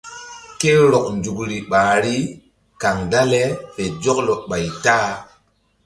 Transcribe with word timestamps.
Ke 0.59 0.71
rɔk 0.91 1.05
nzukri 1.17 1.57
ɓahri 1.69 2.17
kaŋ 2.81 2.97
dale 3.11 3.41
fe 3.73 3.83
zɔklɔ 4.03 4.35
ɓay 4.49 4.65
ta-a. 4.83 5.13